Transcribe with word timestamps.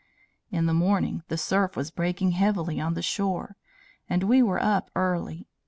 "In 0.49 0.65
the 0.65 0.73
morning, 0.73 1.21
the 1.27 1.37
surf 1.37 1.75
was 1.77 1.91
breaking 1.91 2.31
heavily 2.31 2.79
on 2.81 2.95
the 2.95 3.03
shore, 3.03 3.55
and 4.09 4.23
we 4.23 4.41
were 4.41 4.59
up 4.59 4.89
early. 4.95 5.45